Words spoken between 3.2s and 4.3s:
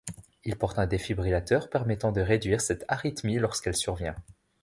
lorsqu'elle survient.